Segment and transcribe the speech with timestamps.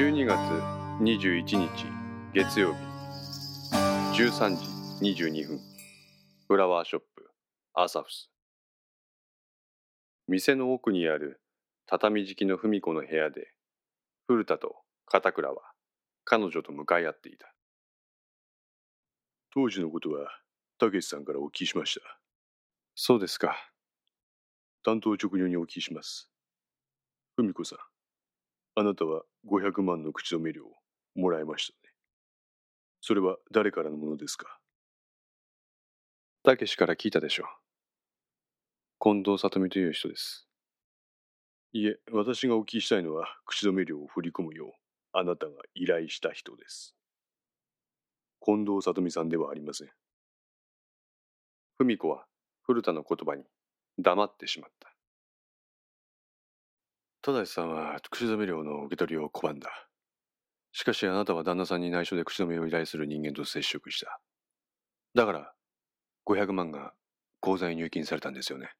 [0.00, 0.40] 12月
[1.02, 1.84] 21日
[2.32, 2.78] 月曜日。
[4.16, 4.56] 13
[5.02, 5.60] 時22分。
[6.48, 7.30] フラワーショップ
[7.74, 8.30] アサフス。
[10.26, 11.42] 店の奥にある
[11.86, 13.52] 畳敷きの文子の部屋で
[14.26, 15.60] 古田と片倉は
[16.24, 17.52] 彼女と向かい合っていた。
[19.52, 20.30] 当時のことは
[20.78, 22.18] たけしさんからお聞きしました。
[22.94, 23.54] そうですか。
[24.82, 26.30] 担当直入にお聞きします。
[27.36, 27.78] 文子さん
[28.80, 30.70] あなたは500万の口止め料を
[31.14, 31.92] もらいましたね。
[33.02, 34.58] それは誰からのものですか？
[36.42, 37.46] たけしから聞いたでしょう。
[38.98, 40.48] 近藤里美という人です。
[41.72, 44.72] いえ私がお聞きしたいのは口止め料を振り込むよう
[45.12, 46.96] あなたが依頼した人です。
[48.42, 49.90] 近藤里美さんではありません。
[51.76, 52.24] 文子は
[52.62, 53.44] 古田の言葉に
[53.98, 54.89] 黙ってしまった
[57.22, 59.68] 正さんは口止め料の受け取りを拒んだ。
[60.72, 64.20] しかしあなたは旦那さんに内緒で口止めを依頼する人間と接触した。
[65.14, 65.52] だから、
[66.24, 66.94] 500万が
[67.40, 68.70] 口座に入金されたんですよね。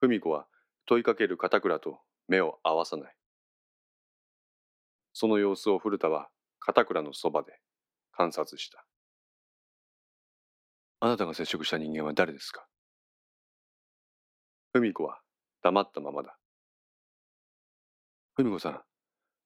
[0.00, 0.46] 文子は
[0.86, 3.14] 問いかける片倉と目を合わさない。
[5.12, 7.58] その様子を古田は片倉のそばで
[8.12, 8.86] 観察した。
[11.00, 12.66] あなたが接触した人間は誰ですか？
[14.72, 15.20] 文子は
[15.62, 16.37] 黙ったままだ。
[18.38, 18.80] 文子さん、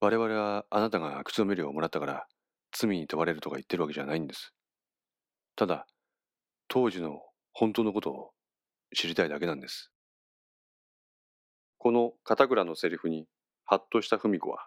[0.00, 2.26] 我々はあなたが口止め料をもらったから
[2.72, 4.52] 罪に問われるとか言ってるわけじゃないんです。
[5.54, 5.86] ただ、
[6.66, 7.20] 当時の
[7.52, 8.30] 本当のことを
[8.92, 9.92] 知りたいだけなんです。
[11.78, 13.26] この片倉のセリフに
[13.64, 14.66] ハッとした文子は、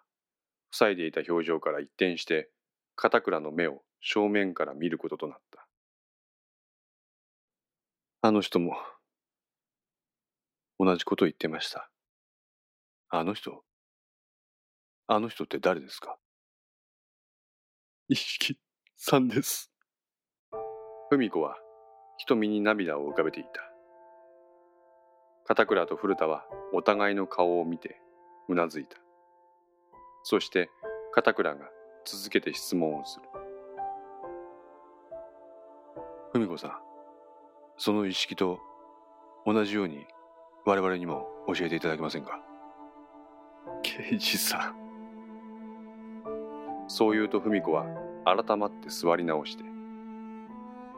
[0.71, 2.49] 塞いでいた表情から一転して
[2.95, 5.67] 片倉の目を正面から見ることとなった。
[8.21, 8.77] あの人も
[10.79, 11.89] 同じことを言ってました。
[13.09, 13.65] あの人
[15.07, 16.17] あの人って誰ですか？
[18.07, 18.57] 一色
[18.95, 19.69] さんです。
[21.11, 21.57] 文子は
[22.17, 23.49] 瞳に涙を浮かべていた。
[25.45, 27.99] 片倉と古田はお互いの顔を見て
[28.47, 28.97] うなずいた。
[30.23, 30.69] そして
[31.13, 31.65] 片倉が
[32.05, 33.25] 続けて質問をする。
[36.33, 36.71] 文子さん、
[37.77, 38.59] その意識と
[39.45, 40.05] 同じように
[40.65, 42.39] 我々にも教えていただけませんか？
[43.83, 44.82] 刑事さん。
[46.87, 47.85] そう言うと文子は
[48.25, 49.63] 改まって座り直して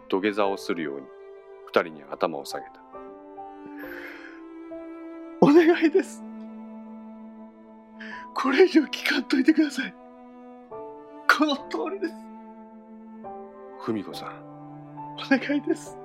[0.10, 1.08] 土下座をするように
[1.68, 2.86] 二人に頭を下げた。
[5.42, 6.24] お願いです。
[8.34, 9.94] これ以上聞かんといてください。
[11.38, 12.14] この通りです。
[13.86, 14.30] 文子さん。
[15.16, 15.98] お願いです。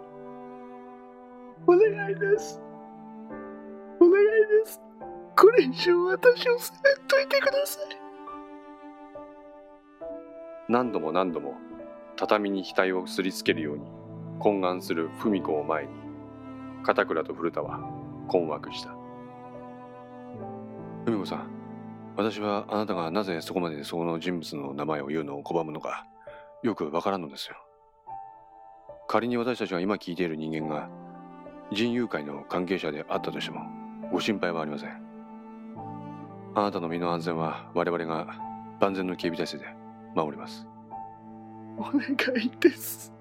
[1.66, 2.60] お願いです。
[4.00, 4.26] お願い
[4.64, 4.80] です。
[5.36, 8.00] これ以上私を責めといてください
[10.70, 11.56] 何度も何度も
[12.16, 13.91] 畳に額をすりつけるように
[14.38, 15.91] 懇願する文子を前に
[16.84, 17.81] 片倉と古田は
[18.28, 18.94] 困惑した。
[21.06, 21.50] 文子さん
[22.16, 26.06] 私はあなたがなぜそこまでその人物の名前を言うのを拒むのか
[26.62, 27.56] よくわからんのですよ。
[29.09, 30.88] 仮に私たちが今聞いている人間が
[31.72, 33.62] 人友会の関係者であったとしても
[34.12, 34.91] ご心配はありません。
[36.54, 38.28] あなたの身の安全は我々が
[38.78, 39.79] 万全の警備体制で
[40.15, 40.66] 守ります。
[41.76, 42.03] お願
[42.43, 43.12] いです。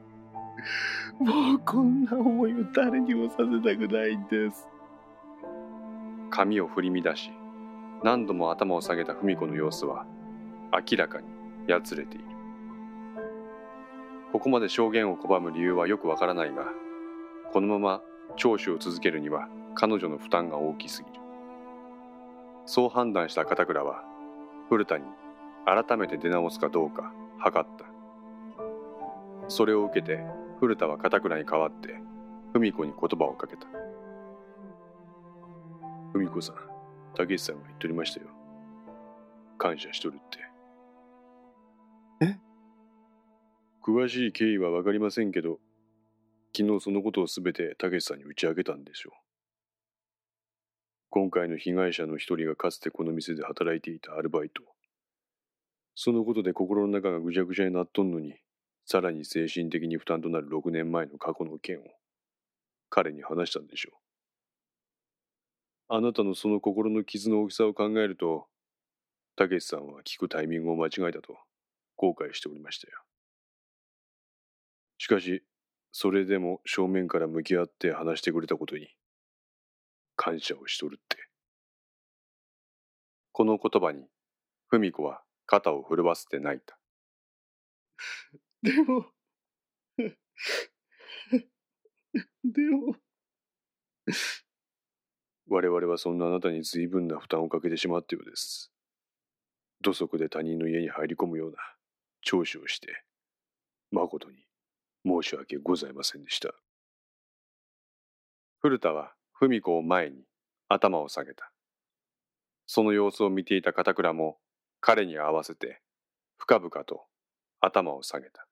[1.19, 4.67] もうこんな思いを誰にもさせたくないんです。
[6.29, 7.31] 髪を振り乱し、
[8.03, 10.05] 何度も頭を下げた文子の様子は
[10.71, 11.27] 明らかに
[11.67, 12.25] やつれている。
[14.31, 16.65] ここまで証言を拒む理由はよくわからないが、
[17.51, 18.01] このまま
[18.35, 21.19] 聴取を続けるには彼女の負担が大きすぎる。
[22.65, 24.03] そう判断した片倉は
[24.69, 25.05] 古田に
[25.65, 27.85] 改めて出直すかどうか測った。
[29.47, 30.23] それを受けて
[30.59, 31.95] 古田は片倉に代わって
[32.53, 33.67] 文子に言葉をかけた。
[36.13, 36.55] 文子さん、
[37.15, 38.27] 竹内さんが言っておりましたよ。
[39.57, 40.39] 感謝しとるって。
[42.25, 42.39] え？
[43.83, 45.59] 詳しい経緯はわかりませんけど、
[46.55, 49.13] 昨日そのことをすべて竹内さんに打ち明けたんでしょう。
[51.11, 54.63] 今回の被害者の一人がかつてこの店で働いていたアルバイト、
[56.01, 58.33] そのことで心の中がぐちゃぐちゃになっとんのに、
[58.85, 61.81] さらに精神的に負担となる6年前の過去の件を
[62.89, 63.89] 彼に話したんでしょ
[65.89, 65.95] う。
[65.97, 68.47] あなたのその心の傷の大きさを考えると、
[69.35, 71.37] たけしさんは聞くタイミングを間違えたと
[71.97, 72.93] 後悔しておりましたよ。
[74.99, 75.43] しかし、
[75.91, 78.87] それでも正面から向き合って話してくれたことに
[80.15, 81.17] 感謝をしとるって。
[83.33, 84.07] この言葉に
[84.69, 86.77] 文子は肩を震わせて泣いた。
[88.61, 89.07] でも、
[92.43, 92.95] でも、
[95.47, 98.71] 我々はそんなあなたに随分な負担をかけてしまったようです。
[99.81, 101.57] 土足で他人の家に入り込むような
[102.21, 103.03] 聴取をして、
[103.89, 104.45] 誠に
[105.03, 106.53] 申し訳ございませんでした。
[108.59, 110.27] 古田は文子を前に
[110.67, 111.51] 頭を下げた。
[112.67, 114.37] その様子を見ていた片倉も
[114.81, 115.81] 彼に合わせて
[116.37, 117.05] 深々と
[117.59, 118.47] 頭を下げた。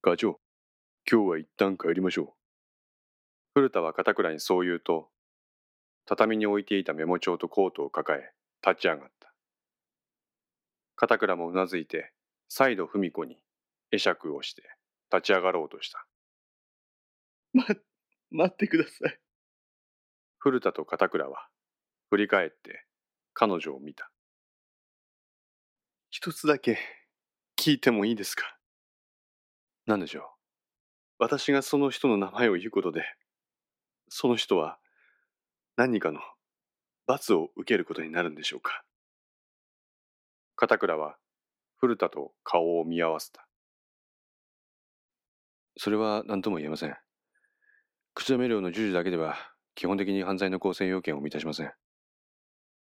[0.00, 0.40] 課長、
[1.10, 2.32] 今日は一旦帰りましょう。
[3.54, 5.10] 古田は片倉にそう言うと、
[6.06, 8.32] 畳に置いていたメモ帳とコートを抱え
[8.66, 9.34] 立ち上がった。
[10.96, 12.12] 片倉もうなずいて、
[12.48, 13.42] 再度文子に
[13.90, 14.62] 会釈をして
[15.12, 16.06] 立ち上がろうとした。
[17.52, 17.64] ま、
[18.30, 19.18] 待ってください。
[20.38, 21.48] 古田と片倉は
[22.10, 22.86] 振り返って
[23.34, 24.10] 彼女を見た。
[26.20, 26.80] 一つだけ
[27.56, 28.56] 聞いてもいいですか？
[29.86, 30.24] 何でしょう？
[31.20, 33.04] 私がその人の名前を言うことで、
[34.08, 34.78] その人は
[35.76, 36.18] 何かの
[37.06, 38.82] 罰を受けることになるんでしょうか？
[40.56, 41.18] 片倉は
[41.76, 43.46] 古田と顔を見合わせた。
[45.76, 46.96] それは何とも言えません。
[48.14, 49.36] 口止め料の授受だけでは
[49.76, 51.70] 基本的に犯罪の構成要件を満たしません。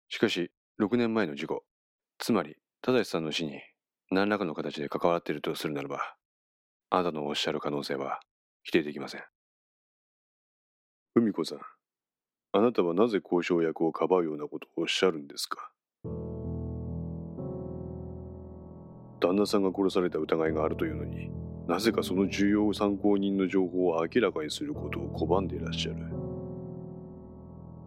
[0.09, 1.63] しかし、6年前の事故、
[2.17, 3.61] つまり、正さんの死に
[4.11, 6.17] 何らかの形で関わっているとするならば、
[6.89, 8.19] あなたのおっしゃる可能性は
[8.63, 9.21] 否定できません。
[11.15, 11.59] 海子さん、
[12.51, 15.71] あなたはなぜ交渉役をかばうようなことをおっしゃるんですか？
[19.21, 21.31] 旦那さんが殺された疑いがあるというのに、
[21.69, 25.99] なぜかその重要参考人の情報を明らかにすることを拒んでいらっしゃる。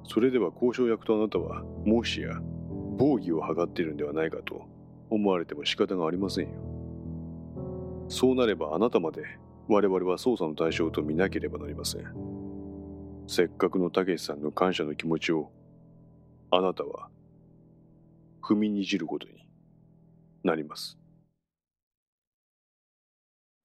[0.05, 2.41] それでは交渉役とあなたは、もしや、
[2.99, 4.65] 防御を図っているんではないかと
[5.11, 6.61] 思われても仕方がありませんよ。
[8.09, 9.23] そうなればあなたまで
[9.69, 12.05] 我々は捜査の対象と見なければなりません。
[13.27, 15.51] せっかくのたけしさんの感謝の気持ちを、
[16.53, 17.11] あなたは
[18.41, 19.35] 踏みにじることに
[20.45, 20.97] なります。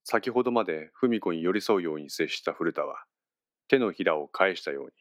[0.04, 3.06] 先ほどまで文子に寄り添うように接した古田は
[3.68, 4.92] 手のひらを返したように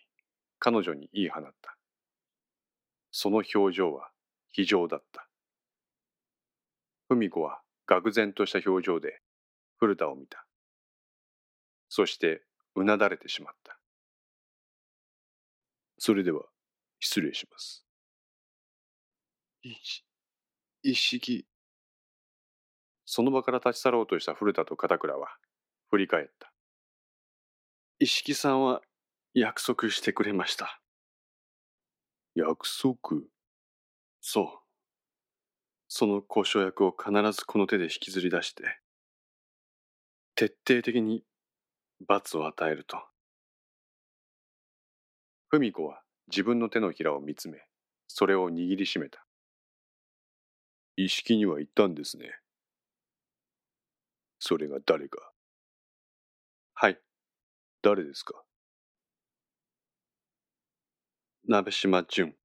[0.59, 1.79] 彼女に言い放った。
[3.11, 4.11] その表情は
[4.51, 5.30] 非常だった。
[7.17, 9.21] 文子は愕然とした表情で
[9.79, 10.47] 古田を見た。
[11.89, 12.43] そして
[12.77, 13.79] うなだれてしまった。
[15.99, 16.43] それでは
[17.01, 17.85] 失礼します。
[19.63, 20.05] 一
[20.83, 21.47] 一式、
[23.05, 25.29] その場から立ち去ろうとした古田と片倉は
[25.91, 26.53] 振り返った。
[27.99, 28.81] 一式さんは
[29.35, 30.81] 約束してくれました。
[32.35, 33.25] 約束？
[34.21, 34.70] そう。
[35.93, 38.79] その交渉役を必ずこの手で引きずり出して、
[40.37, 41.25] 徹底的に
[42.07, 42.97] 罰を与えると。
[45.51, 47.59] 文子は自分の手のひらを見つめ、
[48.07, 49.27] それを握りしめた。
[50.97, 52.39] 意識には行ったんですね。
[54.39, 55.33] それが誰か。
[56.75, 57.01] はい、
[57.83, 58.45] 誰ですか？
[61.49, 62.40] 鍋島淳。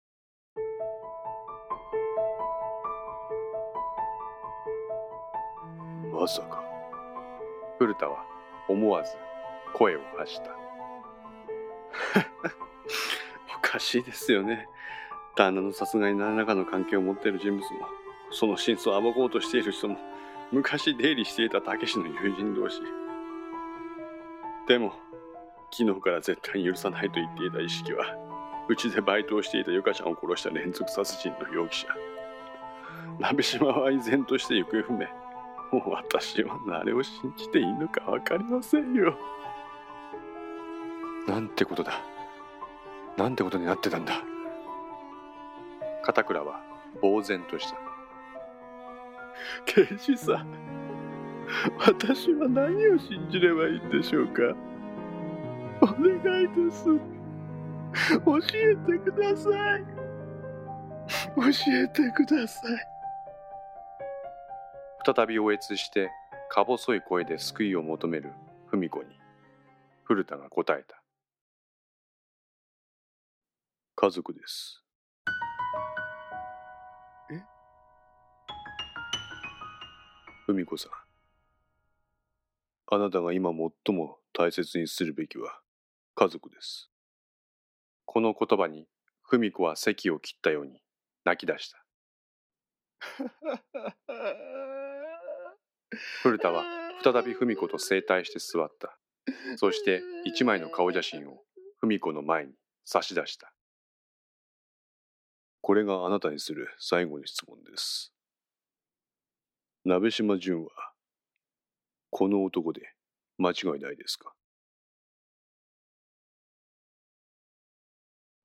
[6.25, 6.63] まさか。
[7.77, 8.25] 古田は
[8.67, 9.12] 思わず
[9.75, 10.50] 声を発した。
[13.55, 14.67] おかしいですよね。
[15.36, 17.88] 旦那の殺害に何らかの関係を持っている人物も、
[18.32, 19.98] その真相を暴こうとしている人も、
[20.51, 22.82] 昔出入りしていた武士の友人同士。
[24.67, 24.96] でも、
[25.70, 28.03] 昨日から絶対に許さないと言っていた意識は、
[28.67, 31.96] うちでバイトをしていたゆかちゃんを殺した連続殺人の容疑者。
[33.20, 35.25] 鍋島は依然として行方不明。
[35.72, 39.17] もう私は誰を信じていいのかわかりませんよ。
[41.27, 42.01] なんてことだ。
[43.17, 44.22] なんてことになってたんだ。
[46.03, 46.62] 片倉は
[47.01, 47.77] 呆然とした。
[49.65, 50.48] 刑事さん、
[51.79, 54.41] 私は何を信じればいいんでしょうか
[55.81, 56.86] お願いです。
[58.24, 59.86] 教えてください。
[61.36, 62.94] 教えてください。
[65.05, 66.09] 再びおえつして、
[66.50, 68.33] か細い声で救いを求める
[68.71, 69.09] 文子に、
[70.03, 71.00] 古田が答えた。
[73.95, 74.83] 家族です。
[77.31, 77.39] え？
[80.47, 80.91] 文子さん。
[82.88, 83.51] あなたが今
[83.85, 85.59] 最も大切にするべきは
[86.15, 86.89] 家族です。
[88.05, 88.88] この言葉に、
[89.21, 90.81] 文子は席を切ったように
[91.25, 91.85] 泣き出した。
[96.23, 96.65] 古田は
[97.03, 98.97] 再び文子と整体して座った。
[99.57, 101.43] そして一枚の顔写真を
[101.81, 103.53] 文子の前に差し出した。
[105.61, 108.13] これがあなたにする最後の質問です。
[109.83, 110.93] 鍋島淳は、
[112.11, 112.93] この男で
[113.37, 114.35] 間違いないですか？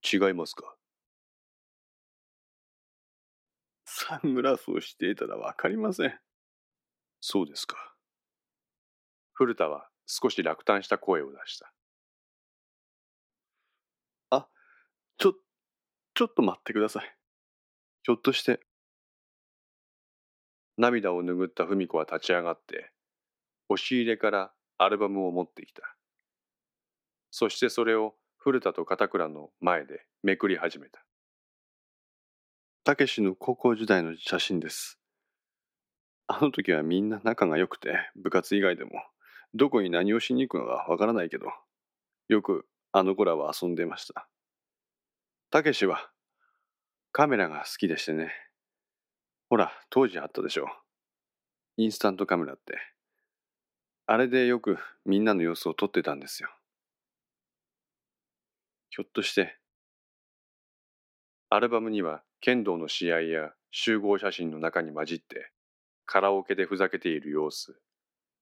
[0.03, 0.77] 違いますか？
[3.85, 6.21] サングラスをしていたらわかりません。
[7.21, 7.95] そうですか。
[9.33, 11.73] 古田は少し落胆した声を出した。
[14.31, 14.49] あ
[15.19, 15.35] ちょ、
[16.15, 17.17] ちょっと待ってください。
[18.03, 18.61] ひょっとして、
[20.77, 22.93] 涙を拭った文子は立ち上がって、
[23.69, 25.97] 押し入れからアルバムを持ってきた。
[27.31, 31.05] そしてそれを古田と片倉の前でめくり始めた。
[32.83, 35.00] たけしの高校時代の写真です。
[36.33, 39.03] あの時はみんな仲が良くて、部活以外でも、
[39.53, 41.49] どこに何をしに行くのかわからないけど、
[42.29, 44.29] よくあの子らは遊んでました。
[45.51, 46.09] たけしは
[47.11, 48.31] カメラが好きでしてね。
[49.49, 50.69] ほら、当時あったでしょ。
[51.77, 52.79] インスタントカメラって。
[54.07, 56.49] あれでよくみんなの様子を撮ってたんですよ。
[58.91, 59.59] ひょっとして、
[61.49, 65.51] アルバムには剣道の試合や集合写真の中に混じって
[66.13, 67.81] カラオケでふざけている様子、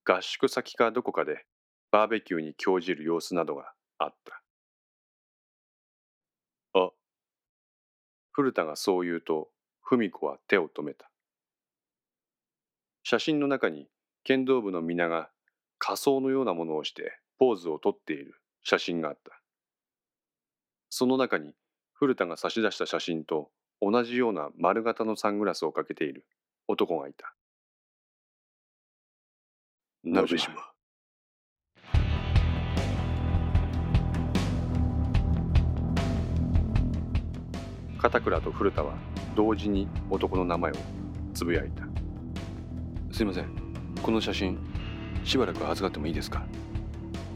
[0.02, 1.44] 合宿先かどこかで
[1.90, 4.42] バーベキューに興じる様子などがあった。
[6.72, 6.90] あ、
[8.32, 9.50] 古田がそう言うと、
[9.82, 11.10] 文子は手を止めた。
[13.02, 13.86] 写真の中に
[14.24, 15.28] 剣道部の皆が
[15.76, 19.42] 仮装のようなものをしてポーズをとっている写真があった。
[20.88, 21.52] その中に
[21.92, 23.50] 古田が差し出した写真と
[23.82, 26.24] 同じような丸型のサングラスをかけている
[26.66, 27.34] 男がいた。
[30.10, 30.54] 鍋島。
[37.98, 38.94] 片倉と古田は
[39.36, 40.74] 同時に男の名前を
[41.34, 41.84] つぶやいた。
[43.14, 43.50] すいません。
[44.02, 44.58] この写真、
[45.24, 46.46] しばらく預かってもいいですか？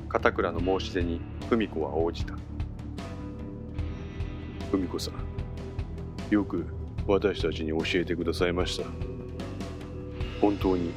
[0.09, 2.35] 片倉の申し出に文子は応じた。
[4.71, 5.15] 文子さん、
[6.33, 6.65] よく
[7.07, 8.87] 私たちに教えてくださいました。
[10.41, 10.93] 本当に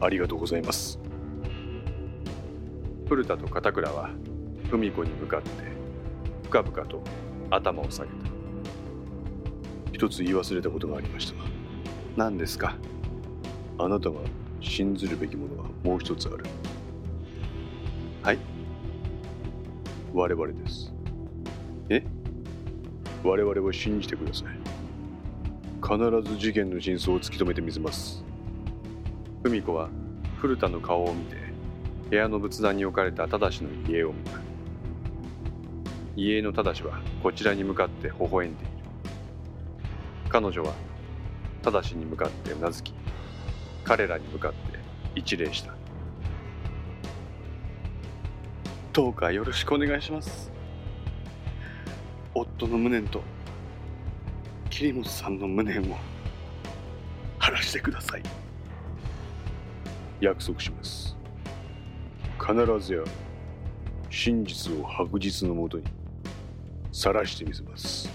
[0.00, 0.98] ありがとうございます。
[3.08, 4.10] 古田と片倉は
[4.70, 5.50] 文子に向かって
[6.44, 7.02] 深々と
[7.50, 8.14] 頭を下げた。
[9.92, 11.34] 一つ言い忘れたことがありました。
[12.16, 12.76] 何ですか？
[13.78, 14.20] あなたが
[14.60, 16.44] 信ずるべきものはもう一つある。
[18.22, 18.38] はい
[20.12, 20.92] 我々です。
[21.88, 22.04] え？
[23.24, 24.48] 我々を信じてください。
[25.82, 28.24] 必ず事件の真相を突き止めてみせます。
[29.42, 29.88] 文子は
[30.38, 31.36] 古田の顔を見て
[32.10, 34.32] 部屋の仏壇に置かれた正の家を見た
[36.16, 38.72] 家の正はこちらに向かって微笑んでいる
[40.28, 40.74] 彼女は
[41.62, 42.92] 正に向かってうなずき
[43.84, 44.78] 彼らに向かって
[45.14, 45.78] 一礼した
[48.98, 50.50] どうかよろしくお願いします。
[52.34, 53.22] 夫の無念と、
[54.70, 55.96] 桐本さんの無念を
[57.38, 58.22] 晴らしてください。
[60.20, 61.16] 約束します。
[62.38, 62.54] 必
[62.86, 63.04] ずや
[64.10, 65.84] 真実を白日のもとに
[66.92, 68.10] さらしてみせます。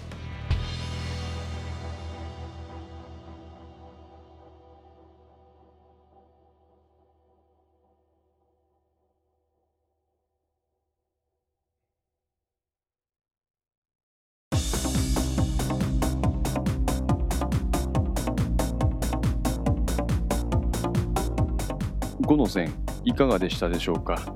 [22.24, 22.72] 5の線
[23.04, 24.34] いかがでしたでしょうか？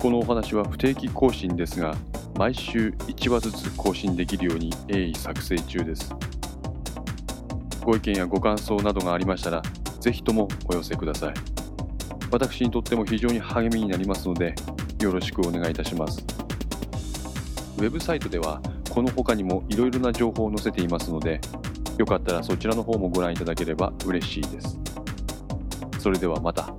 [0.00, 1.94] このお話は不定期更新ですが
[2.36, 6.12] 毎週1話ずつ更新できるように鋭意作成中です。
[7.84, 9.62] ご意見やご感想などがありましたら
[10.00, 11.34] ぜひともお寄せください。
[12.32, 14.56] 私にとっても非常に励みになりますので
[15.00, 16.24] よろしくお願いいたします。
[17.78, 18.60] ウェブサイトでは
[18.90, 21.40] この他にもいろいろな情報を載せていますので
[21.98, 24.78] よかったらそちらの方もご覧いただければ嬉しいです。
[26.00, 26.74] それではまた。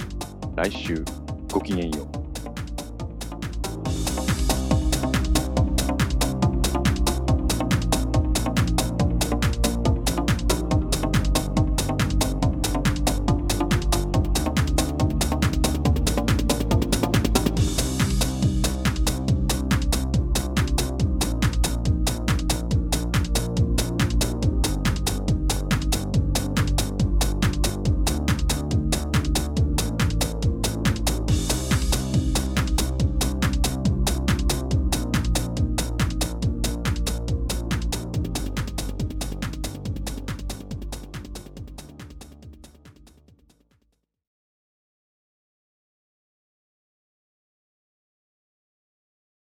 [0.56, 1.04] 来週
[1.52, 2.13] ごきげんよう。